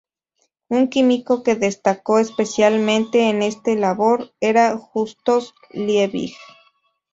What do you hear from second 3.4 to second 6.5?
este labor era Justus Liebig.